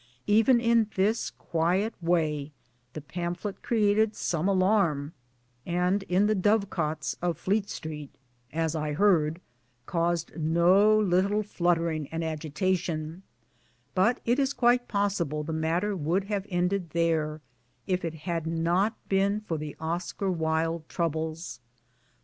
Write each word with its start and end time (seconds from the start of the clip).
Even 0.25 0.59
in 0.59 0.89
this 0.95 1.29
quiet 1.29 1.93
way 2.01 2.51
the 2.93 3.01
pamphlet 3.01 3.61
created 3.61 4.15
some 4.15 4.47
alarm 4.49 5.13
and 5.63 6.01
in 6.09 6.25
the 6.25 6.33
dove 6.33 6.71
cotes 6.71 7.15
of 7.21 7.37
Fleet 7.37 7.69
Street 7.69 8.09
(as 8.51 8.73
I 8.75 8.93
196 8.93 9.03
MY 9.05 9.29
DAYS 9.29 9.63
AND 9.69 9.85
DREAMS 9.85 9.93
heard) 9.93 9.93
caused 9.93 10.41
no 10.41 10.97
little 10.99 11.43
fluttering 11.43 12.07
and 12.07 12.23
agitation; 12.23 13.21
but 13.93 14.19
it 14.25 14.39
is 14.39 14.53
quite 14.53 14.87
possible 14.87 15.43
the 15.43 15.53
matter 15.53 15.95
would 15.95 16.23
have 16.23 16.47
ended 16.49 16.89
there, 16.93 17.41
if 17.85 18.03
it 18.03 18.15
had 18.25 18.47
not 18.47 18.95
been 19.07 19.41
for 19.41 19.59
the 19.59 19.75
Oscar 19.79 20.31
Wilde 20.31 20.89
troubles. 20.89 21.59